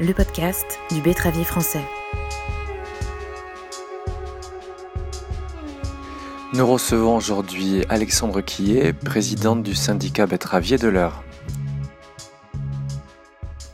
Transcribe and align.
le 0.00 0.12
podcast 0.14 0.80
du 0.90 1.02
betteravier 1.02 1.44
français. 1.44 1.82
Nous 6.54 6.66
recevons 6.66 7.16
aujourd'hui 7.16 7.82
Alexandre 7.88 8.40
Quillet, 8.40 8.92
présidente 8.92 9.62
du 9.62 9.74
syndicat 9.74 10.26
betteravier 10.26 10.78
de 10.78 10.88
l'Eure. 10.88 11.22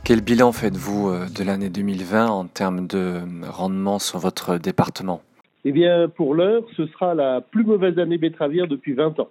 Quel 0.05 0.21
bilan 0.21 0.53
faites-vous 0.53 1.09
euh, 1.09 1.27
de 1.27 1.45
l'année 1.45 1.71
2020 1.71 2.27
en 2.27 2.45
termes 2.47 2.87
de 2.87 3.21
rendement 3.49 3.99
sur 3.99 4.19
votre 4.19 4.59
département? 4.59 5.23
Eh 5.65 5.73
bien, 5.73 6.09
pour 6.09 6.35
l'heure, 6.35 6.65
ce 6.77 6.87
sera 6.87 7.15
la 7.15 7.41
plus 7.41 7.65
mauvaise 7.65 7.99
année 7.99 8.19
betteravière 8.19 8.67
depuis 8.67 8.95
20 8.95 9.21
ans. 9.21 9.29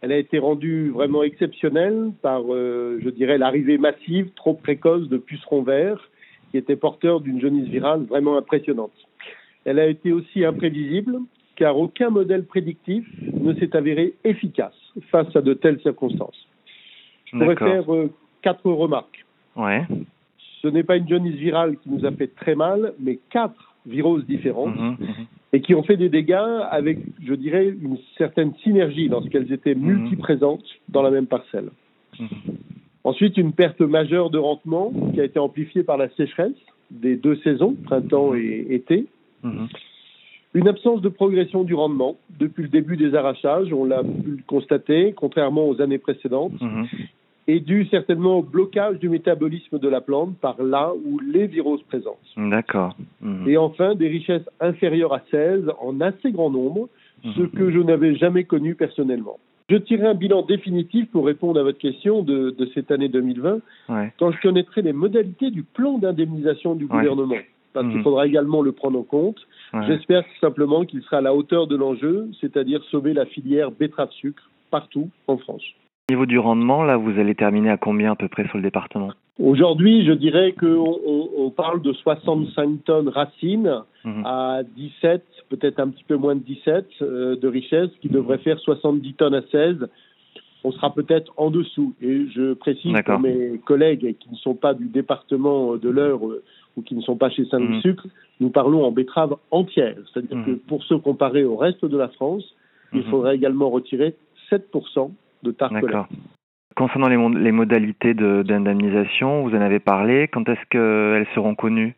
Elle 0.00 0.12
a 0.12 0.16
été 0.16 0.38
rendue 0.38 0.90
vraiment 0.90 1.22
exceptionnelle 1.22 2.12
par, 2.22 2.42
euh, 2.48 2.98
je 3.02 3.10
dirais, 3.10 3.38
l'arrivée 3.38 3.78
massive, 3.78 4.30
trop 4.36 4.54
précoce 4.54 5.08
de 5.08 5.16
pucerons 5.16 5.62
verts 5.62 6.10
qui 6.50 6.56
étaient 6.56 6.76
porteurs 6.76 7.20
d'une 7.20 7.40
jaunisse 7.40 7.68
virale 7.68 8.04
vraiment 8.04 8.36
impressionnante. 8.36 8.92
Elle 9.64 9.78
a 9.78 9.86
été 9.86 10.12
aussi 10.12 10.44
imprévisible 10.44 11.18
car 11.56 11.76
aucun 11.76 12.10
modèle 12.10 12.44
prédictif 12.44 13.04
ne 13.20 13.52
s'est 13.54 13.74
avéré 13.74 14.14
efficace 14.22 14.78
face 15.10 15.34
à 15.34 15.40
de 15.40 15.54
telles 15.54 15.80
circonstances. 15.80 16.46
Je 17.24 17.36
pourrais 17.36 17.56
faire 17.56 17.92
euh, 17.92 18.10
quatre 18.42 18.70
remarques. 18.70 19.26
Ouais. 19.56 19.84
Ce 20.62 20.68
n'est 20.68 20.84
pas 20.84 20.96
une 20.96 21.08
jaunisse 21.08 21.34
virale 21.34 21.76
qui 21.78 21.90
nous 21.90 22.06
a 22.06 22.12
fait 22.12 22.28
très 22.28 22.54
mal, 22.54 22.94
mais 23.00 23.18
quatre 23.30 23.74
viroses 23.86 24.24
différentes. 24.26 24.76
Mhm, 24.76 24.96
mhm. 25.00 25.26
Et 25.52 25.60
qui 25.60 25.74
ont 25.74 25.82
fait 25.82 25.96
des 25.96 26.08
dégâts 26.08 26.46
avec, 26.70 26.98
je 27.24 27.34
dirais, 27.34 27.68
une 27.68 27.96
certaine 28.18 28.52
synergie 28.62 29.08
lorsqu'elles 29.08 29.50
étaient 29.52 29.74
Mhm. 29.74 29.82
multiprésentes 30.00 30.64
dans 30.88 31.02
la 31.02 31.10
même 31.10 31.26
parcelle. 31.26 31.70
Ensuite, 33.04 33.36
une 33.38 33.52
perte 33.52 33.80
majeure 33.80 34.30
de 34.30 34.38
rendement 34.38 34.92
qui 35.14 35.20
a 35.20 35.24
été 35.24 35.38
amplifiée 35.38 35.82
par 35.82 35.96
la 35.96 36.08
sécheresse 36.10 36.52
des 36.90 37.16
deux 37.16 37.36
saisons, 37.36 37.74
printemps 37.84 38.34
et 38.34 38.66
été. 38.70 39.06
Mhm. 39.42 39.68
Une 40.54 40.68
absence 40.68 41.00
de 41.02 41.08
progression 41.08 41.62
du 41.62 41.74
rendement 41.74 42.16
depuis 42.40 42.62
le 42.62 42.68
début 42.68 42.96
des 42.96 43.14
arrachages, 43.14 43.72
on 43.72 43.84
l'a 43.84 44.02
pu 44.02 44.30
le 44.30 44.42
constater, 44.46 45.12
contrairement 45.14 45.68
aux 45.68 45.80
années 45.80 45.98
précédentes, 45.98 46.60
Mhm. 46.60 46.86
Et 47.48 47.60
dû 47.60 47.86
certainement 47.86 48.36
au 48.38 48.42
blocage 48.42 48.98
du 48.98 49.08
métabolisme 49.08 49.78
de 49.78 49.88
la 49.88 50.00
plante 50.02 50.36
par 50.38 50.62
là 50.62 50.92
ou 51.04 51.18
les 51.18 51.46
viroses 51.46 51.82
présentes. 51.84 52.18
D'accord. 52.36 52.94
Mhm. 53.22 53.48
Et 53.48 53.56
enfin, 53.56 53.94
des 53.94 54.06
richesses 54.08 54.48
inférieures 54.60 55.14
à 55.14 55.22
16 55.30 55.64
en 55.80 56.00
assez 56.00 56.30
grand 56.30 56.50
nombre, 56.50 56.88
ce 57.34 57.40
Mhm. 57.40 57.50
que 57.50 57.70
je 57.70 57.78
n'avais 57.80 58.14
jamais 58.16 58.44
connu 58.44 58.74
personnellement. 58.74 59.38
Je 59.70 59.76
tirerai 59.76 60.08
un 60.08 60.14
bilan 60.14 60.42
définitif 60.42 61.10
pour 61.10 61.26
répondre 61.26 61.58
à 61.58 61.62
votre 61.62 61.78
question 61.78 62.22
de, 62.22 62.50
de 62.50 62.66
cette 62.74 62.90
année 62.90 63.08
2020 63.08 63.60
Ouais. 63.88 64.12
quand 64.18 64.30
je 64.30 64.40
connaîtrai 64.40 64.82
les 64.82 64.92
modalités 64.94 65.50
du 65.50 65.62
plan 65.62 65.98
d'indemnisation 65.98 66.74
du 66.74 66.84
Ouais. 66.84 66.90
gouvernement. 66.90 67.36
Parce 67.74 67.86
qu'il 67.88 67.98
Mhm. 67.98 68.02
faudra 68.02 68.26
également 68.26 68.62
le 68.62 68.72
prendre 68.72 68.98
en 68.98 69.02
compte. 69.02 69.38
Ouais. 69.74 69.80
J'espère 69.86 70.24
simplement 70.40 70.84
qu'il 70.86 71.02
sera 71.02 71.18
à 71.18 71.20
la 71.20 71.34
hauteur 71.34 71.66
de 71.66 71.76
l'enjeu, 71.76 72.28
c'est-à-dire 72.40 72.82
sauver 72.84 73.12
la 73.12 73.26
filière 73.26 73.70
betterave-sucre 73.70 74.48
partout 74.70 75.08
en 75.26 75.36
France. 75.36 75.62
Au 76.10 76.14
niveau 76.14 76.24
du 76.24 76.38
rendement, 76.38 76.84
là, 76.84 76.96
vous 76.96 77.18
allez 77.20 77.34
terminer 77.34 77.68
à 77.68 77.76
combien 77.76 78.12
à 78.12 78.16
peu 78.16 78.28
près 78.28 78.46
sur 78.48 78.56
le 78.56 78.62
département? 78.62 79.10
Aujourd'hui, 79.38 80.06
je 80.06 80.12
dirais 80.12 80.52
qu'on 80.58 80.98
on, 81.06 81.28
on 81.36 81.50
parle 81.50 81.82
de 81.82 81.92
65 81.92 82.82
tonnes 82.86 83.10
racines 83.10 83.82
Mhm. 84.06 84.22
à 84.24 84.60
17, 84.74 85.22
peut-être 85.50 85.80
un 85.80 85.88
petit 85.90 86.04
peu 86.04 86.16
moins 86.16 86.34
de 86.34 86.40
17 86.40 86.86
euh, 87.02 87.36
de 87.36 87.46
richesse, 87.46 87.90
qui 88.00 88.08
devrait 88.08 88.38
faire 88.38 88.58
70 88.58 89.12
tonnes 89.14 89.34
à 89.34 89.42
16. 89.52 89.86
On 90.64 90.72
sera 90.72 90.94
peut-être 90.94 91.30
en 91.36 91.50
dessous. 91.50 91.92
Et 92.00 92.26
je 92.34 92.54
précise 92.54 92.94
pour 93.04 93.20
mes 93.20 93.60
collègues 93.66 94.16
qui 94.18 94.30
ne 94.30 94.36
sont 94.36 94.54
pas 94.54 94.72
du 94.72 94.86
département 94.86 95.76
de 95.76 95.90
l'Eure 95.90 96.26
euh, 96.26 96.42
ou 96.78 96.82
qui 96.82 96.94
ne 96.94 97.02
sont 97.02 97.16
pas 97.16 97.28
chez 97.28 97.42
Mhm. 97.42 97.48
Saint-Sucre, 97.50 98.06
nous 98.40 98.48
parlons 98.48 98.82
en 98.82 98.92
betterave 98.92 99.36
entière. 99.50 99.96
C'est-à-dire 100.14 100.38
Mhm. 100.38 100.44
que 100.46 100.50
pour 100.68 100.82
se 100.84 100.94
comparer 100.94 101.44
au 101.44 101.56
reste 101.56 101.84
de 101.84 101.98
la 101.98 102.08
France, 102.08 102.44
il 102.94 103.00
Mhm. 103.00 103.04
faudrait 103.10 103.36
également 103.36 103.68
retirer 103.68 104.14
7% 104.48 105.10
de. 105.42 105.54
Concernant 106.76 107.08
les, 107.08 107.50
modalités 107.52 108.14
de- 108.14 108.42
d'indemnisation, 108.42 109.42
vous 109.42 109.54
en 109.56 109.60
avez 109.60 109.80
parlé. 109.80 110.28
Quand 110.28 110.48
est-ce 110.48 110.60
qu'elles 110.70 111.26
seront 111.34 111.54
connues? 111.56 111.96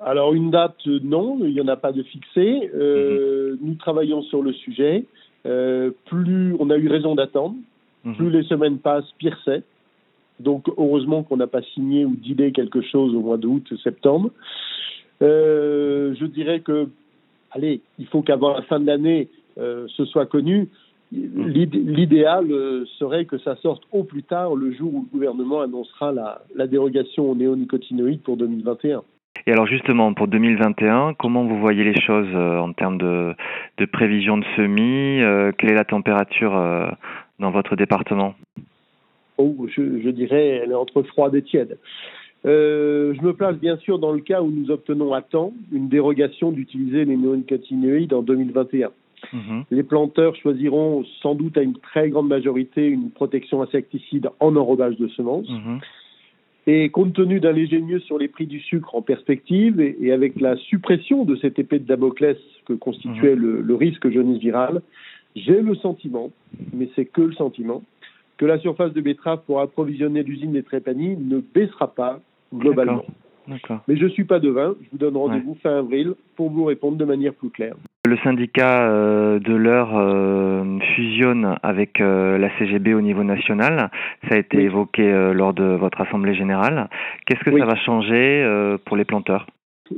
Alors 0.00 0.32
une 0.34 0.50
date, 0.50 0.76
euh, 0.86 1.00
non, 1.02 1.38
il 1.42 1.52
n'y 1.54 1.60
en 1.60 1.68
a 1.68 1.76
pas 1.76 1.92
de 1.92 2.02
fixée. 2.02 2.70
Euh, 2.74 3.52
Mhm. 3.52 3.58
Nous 3.62 3.74
travaillons 3.74 4.22
sur 4.22 4.42
le 4.42 4.52
sujet. 4.52 5.04
Euh, 5.46 5.90
plus 6.06 6.54
on 6.58 6.70
a 6.70 6.76
eu 6.76 6.88
raison 6.88 7.14
d'attendre, 7.14 7.54
Mhm. 8.04 8.14
plus 8.16 8.30
les 8.30 8.42
semaines 8.44 8.78
passent, 8.78 9.10
pire 9.18 9.38
c'est. 9.44 9.62
Donc 10.40 10.68
heureusement 10.76 11.22
qu'on 11.24 11.36
n'a 11.36 11.46
pas 11.48 11.62
signé 11.62 12.04
ou 12.04 12.14
dealé 12.16 12.52
quelque 12.52 12.80
chose 12.80 13.14
au 13.14 13.20
mois 13.20 13.38
d'août, 13.38 13.72
septembre. 13.82 14.30
Euh, 15.22 16.14
je 16.18 16.26
dirais 16.26 16.60
que, 16.60 16.88
allez, 17.50 17.80
il 17.98 18.06
faut 18.06 18.22
qu'avant 18.22 18.54
la 18.54 18.62
fin 18.62 18.78
de 18.80 18.86
l'année, 18.86 19.28
ce 19.56 20.04
soit 20.06 20.26
connu. 20.26 20.68
L'id- 21.12 21.74
L'idéal 21.74 22.50
euh, 22.50 22.84
serait 22.98 23.24
que 23.24 23.38
ça 23.38 23.56
sorte 23.56 23.82
au 23.92 24.04
plus 24.04 24.22
tard 24.22 24.54
le 24.54 24.72
jour 24.72 24.94
où 24.94 25.00
le 25.10 25.18
gouvernement 25.18 25.60
annoncera 25.62 26.12
la, 26.12 26.42
la 26.54 26.66
dérogation 26.66 27.30
aux 27.30 27.34
néonicotinoïdes 27.34 28.20
pour 28.22 28.36
2021. 28.36 29.02
Et 29.46 29.52
alors 29.52 29.66
justement, 29.66 30.12
pour 30.12 30.28
2021, 30.28 31.14
comment 31.14 31.44
vous 31.44 31.58
voyez 31.58 31.84
les 31.84 31.98
choses 32.00 32.28
euh, 32.34 32.58
en 32.58 32.72
termes 32.72 32.98
de, 32.98 33.32
de 33.78 33.84
prévision 33.86 34.36
de 34.36 34.44
semis 34.56 35.22
euh, 35.22 35.52
Quelle 35.56 35.70
est 35.70 35.74
la 35.74 35.84
température 35.84 36.52
dans 37.38 37.50
votre 37.50 37.74
département? 37.76 38.34
Oh, 39.38 39.54
je, 39.68 40.00
je 40.02 40.08
dirais, 40.10 40.60
elle 40.62 40.72
est 40.72 40.74
entre 40.74 41.02
froide 41.02 41.34
et 41.36 41.42
tiède. 41.42 41.78
Euh, 42.44 43.14
je 43.14 43.22
me 43.24 43.32
place 43.32 43.56
bien 43.56 43.76
sûr 43.78 43.98
dans 43.98 44.12
le 44.12 44.20
cas 44.20 44.42
où 44.42 44.50
nous 44.50 44.70
obtenons 44.70 45.12
à 45.12 45.22
temps 45.22 45.52
une 45.72 45.88
dérogation 45.88 46.50
d'utiliser 46.52 47.04
les 47.04 47.16
néonicotinoïdes 47.16 48.12
en 48.12 48.22
2021. 48.22 48.90
Mhm. 49.32 49.64
Les 49.70 49.82
planteurs 49.82 50.34
choisiront 50.36 51.04
sans 51.22 51.34
doute 51.34 51.56
à 51.56 51.62
une 51.62 51.76
très 51.76 52.08
grande 52.10 52.28
majorité 52.28 52.86
une 52.86 53.10
protection 53.10 53.62
insecticide 53.62 54.30
en 54.40 54.56
enrobage 54.56 54.96
de 54.96 55.08
semences. 55.08 55.48
Mhm. 55.48 55.80
Et 56.66 56.90
compte 56.90 57.14
tenu 57.14 57.40
d'un 57.40 57.52
léger 57.52 57.80
mieux 57.80 58.00
sur 58.00 58.18
les 58.18 58.28
prix 58.28 58.46
du 58.46 58.60
sucre 58.60 58.94
en 58.94 59.00
perspective 59.00 59.80
et, 59.80 59.96
et 60.02 60.12
avec 60.12 60.38
la 60.38 60.56
suppression 60.56 61.24
de 61.24 61.34
cette 61.36 61.58
épée 61.58 61.78
de 61.78 61.86
Damoclès 61.86 62.36
que 62.66 62.74
constituait 62.74 63.34
le, 63.34 63.62
le 63.62 63.74
risque 63.74 64.10
jaunisse 64.10 64.38
virale, 64.38 64.82
j'ai 65.34 65.62
le 65.62 65.74
sentiment, 65.76 66.30
mais 66.74 66.88
c'est 66.94 67.06
que 67.06 67.22
le 67.22 67.32
sentiment, 67.32 67.82
que 68.36 68.44
la 68.44 68.58
surface 68.58 68.92
de 68.92 69.00
betterave 69.00 69.40
pour 69.46 69.60
approvisionner 69.60 70.22
l'usine 70.22 70.52
des 70.52 70.62
Trépanies 70.62 71.16
ne 71.16 71.40
baissera 71.40 71.94
pas 71.94 72.20
globalement. 72.54 73.04
Mais 73.88 73.96
je 73.96 74.04
ne 74.04 74.08
suis 74.10 74.24
pas 74.24 74.38
devin, 74.40 74.74
je 74.82 74.88
vous 74.92 74.98
donne 74.98 75.16
rendez-vous 75.16 75.56
fin 75.62 75.78
avril 75.78 76.14
pour 76.36 76.50
vous 76.50 76.64
répondre 76.64 76.96
de 76.96 77.04
manière 77.04 77.32
plus 77.34 77.50
claire. 77.50 77.74
Le 78.06 78.16
syndicat 78.18 78.88
euh, 78.88 79.38
de 79.38 79.54
l'heure 79.54 79.96
euh, 79.96 80.78
fusionne 80.94 81.56
avec 81.62 82.00
euh, 82.00 82.38
la 82.38 82.50
CGB 82.58 82.94
au 82.94 83.00
niveau 83.00 83.24
national. 83.24 83.90
Ça 84.28 84.34
a 84.34 84.38
été 84.38 84.58
Oui. 84.58 84.64
évoqué 84.64 85.32
lors 85.34 85.54
de 85.54 85.64
votre 85.64 86.00
assemblée 86.00 86.34
générale. 86.34 86.88
Qu'est-ce 87.26 87.42
que 87.44 87.50
Oui. 87.50 87.60
ça 87.60 87.66
va 87.66 87.76
changer 87.76 88.76
pour 88.84 88.96
les 88.96 89.04
planteurs? 89.04 89.46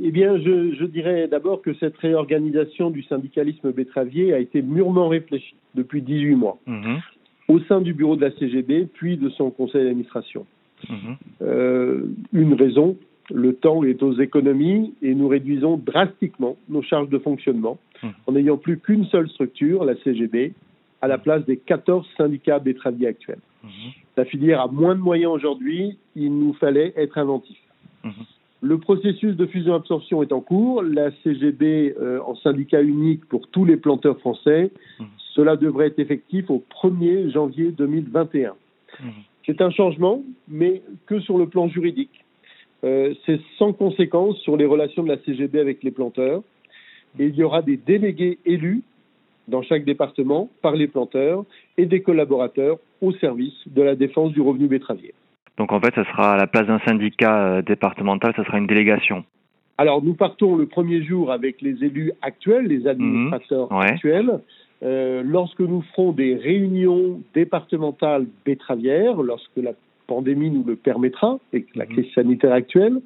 Eh 0.01 0.11
bien, 0.11 0.37
je, 0.37 0.73
je 0.73 0.85
dirais 0.85 1.27
d'abord 1.27 1.61
que 1.61 1.73
cette 1.73 1.97
réorganisation 1.97 2.89
du 2.91 3.03
syndicalisme 3.03 3.71
betteravier 3.73 4.33
a 4.33 4.39
été 4.39 4.61
mûrement 4.61 5.09
réfléchie 5.09 5.55
depuis 5.75 6.01
18 6.01 6.35
mois. 6.35 6.57
Mhm. 6.67 6.99
au 7.49 7.59
sein 7.61 7.81
du 7.81 7.93
bureau 7.93 8.15
de 8.15 8.21
la 8.21 8.31
CGB, 8.31 8.87
puis 8.93 9.17
de 9.17 9.27
son 9.29 9.51
conseil 9.51 9.83
d'administration. 9.83 10.45
Mhm. 10.89 11.15
Euh, 11.41 12.03
une 12.31 12.53
raison, 12.53 12.95
le 13.29 13.53
temps 13.53 13.83
est 13.83 14.01
aux 14.03 14.13
économies 14.19 14.93
et 15.01 15.13
nous 15.15 15.27
réduisons 15.27 15.77
drastiquement 15.77 16.57
nos 16.69 16.81
charges 16.81 17.09
de 17.09 17.17
fonctionnement 17.19 17.77
Mhm. 18.03 18.11
en 18.27 18.31
n'ayant 18.31 18.57
plus 18.57 18.79
qu'une 18.79 19.05
seule 19.05 19.29
structure, 19.29 19.85
la 19.85 19.95
CGB, 19.97 20.53
à 21.01 21.07
la 21.07 21.17
place 21.17 21.45
des 21.45 21.57
14 21.57 22.05
syndicats 22.17 22.59
betteraviers 22.59 23.07
actuels. 23.07 23.39
Mhm. 23.63 23.69
La 24.17 24.25
filière 24.25 24.61
a 24.61 24.67
moins 24.67 24.95
de 24.95 24.99
moyens 25.01 25.31
aujourd'hui, 25.31 25.97
il 26.15 26.35
nous 26.37 26.53
fallait 26.53 26.93
être 26.95 27.17
inventif. 27.17 27.57
Mhm. 28.03 28.11
Le 28.63 28.77
processus 28.77 29.35
de 29.35 29.45
fusion-absorption 29.47 30.21
est 30.21 30.31
en 30.31 30.41
cours. 30.41 30.83
La 30.83 31.11
CGB 31.23 31.95
euh, 31.99 32.19
en 32.25 32.35
syndicat 32.35 32.81
unique 32.81 33.25
pour 33.25 33.47
tous 33.47 33.65
les 33.65 33.77
planteurs 33.77 34.19
français, 34.19 34.71
Mhm. 34.99 35.05
cela 35.35 35.55
devrait 35.55 35.87
être 35.87 35.99
effectif 35.99 36.49
au 36.49 36.63
1er 36.69 37.29
janvier 37.31 37.71
2021. 37.71 38.53
Mhm. 38.99 39.09
C'est 39.45 39.61
un 39.61 39.71
changement, 39.71 40.21
mais 40.47 40.81
que 41.07 41.19
sur 41.19 41.37
le 41.39 41.47
plan 41.47 41.67
juridique. 41.67 42.20
Euh, 42.83 43.13
c'est 43.25 43.39
sans 43.57 43.73
conséquence 43.73 44.37
sur 44.39 44.57
les 44.57 44.65
relations 44.65 45.03
de 45.03 45.09
la 45.09 45.17
CGB 45.19 45.59
avec 45.59 45.83
les 45.83 45.91
planteurs. 45.91 46.41
Et 47.19 47.25
il 47.25 47.35
y 47.35 47.43
aura 47.43 47.61
des 47.61 47.77
délégués 47.77 48.39
élus 48.45 48.81
dans 49.47 49.61
chaque 49.61 49.83
département 49.85 50.49
par 50.61 50.75
les 50.75 50.87
planteurs 50.87 51.43
et 51.77 51.85
des 51.85 52.01
collaborateurs 52.01 52.77
au 53.01 53.11
service 53.13 53.53
de 53.67 53.81
la 53.81 53.95
défense 53.95 54.31
du 54.31 54.41
revenu 54.41 54.67
betteravier. 54.67 55.13
Donc 55.57 55.71
en 55.73 55.79
fait, 55.79 55.93
ça 55.93 56.05
sera 56.05 56.33
à 56.33 56.37
la 56.37 56.47
place 56.47 56.67
d'un 56.67 56.79
syndicat 56.79 57.57
euh, 57.57 57.61
départemental, 57.61 58.33
ça 58.35 58.43
sera 58.45 58.57
une 58.57 58.67
délégation. 58.67 59.25
Alors, 59.77 60.03
nous 60.03 60.13
partons 60.13 60.55
le 60.55 60.67
premier 60.67 61.03
jour 61.03 61.31
avec 61.31 61.61
les 61.61 61.83
élus 61.83 62.11
actuels, 62.21 62.67
les 62.67 62.87
administrateurs 62.87 63.71
Mhm, 63.71 63.77
ouais. 63.79 63.85
actuels. 63.91 64.39
Euh, 64.83 65.21
lorsque 65.25 65.59
nous 65.59 65.81
ferons 65.93 66.11
des 66.11 66.35
réunions 66.35 67.21
départementales 67.33 68.25
betteravières, 68.45 69.21
lorsque 69.21 69.57
la 69.57 69.71
pandémie 70.07 70.49
nous 70.49 70.63
le 70.63 70.75
permettra 70.75 71.39
et 71.53 71.65
la 71.75 71.85
Mhm. 71.85 71.91
crise 71.91 72.13
sanitaire 72.13 72.53
actuelle, 72.53 73.01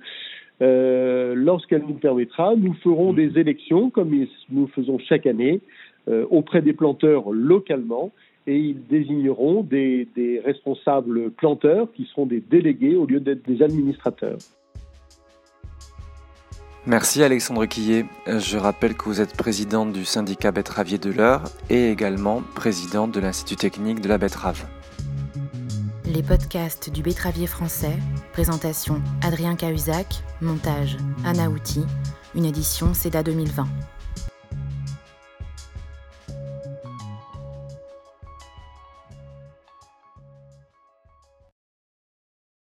euh, 0.62 1.34
lorsqu'elle 1.36 1.84
nous 1.84 1.96
permettra, 1.96 2.56
nous 2.56 2.74
ferons 2.76 3.14
des 3.14 3.38
élections, 3.38 3.90
comme 3.90 4.12
nous 4.50 4.68
faisons 4.68 4.98
chaque 5.00 5.26
année, 5.26 5.62
euh, 6.08 6.26
auprès 6.30 6.62
des 6.62 6.74
planteurs 6.74 7.32
localement, 7.32 8.12
et 8.48 8.58
ils 8.58 8.88
désigneront 8.88 9.64
des, 9.64 10.08
des 10.16 10.40
responsables 10.40 11.32
planteurs 11.32 11.92
qui 11.94 12.06
seront 12.06 12.28
des 12.28 12.42
délégués 12.42 12.96
au 12.96 13.06
lieu 13.06 13.20
d'être 13.20 13.44
des 13.48 13.62
administrateurs. 13.64 14.38
Merci 16.88 17.24
Alexandre 17.24 17.66
Quillet. 17.66 18.06
Je 18.28 18.58
rappelle 18.58 18.94
que 18.94 19.06
vous 19.06 19.20
êtes 19.20 19.36
président 19.36 19.88
du 19.88 20.06
syndicat 20.06 20.52
betteravier 20.52 21.00
de 21.00 21.10
l'Eure 21.10 21.42
et 21.72 21.90
également 21.90 22.44
président 22.54 23.08
de 23.08 23.20
l'Institut 23.20 23.56
technique 23.56 24.02
de 24.02 24.08
la 24.08 24.20
betterave. 24.20 24.68
Les 26.16 26.24
podcasts 26.24 26.90
du 26.90 27.02
betteravier 27.02 27.46
français, 27.46 27.98
présentation 28.32 29.02
Adrien 29.22 29.58
Cahuzac, 29.58 30.24
montage 30.40 30.96
Anna 31.26 31.50
Outi, 31.50 31.84
une 32.36 32.46
édition 32.46 32.94
CEDA 32.94 33.22
2020. 33.22 33.68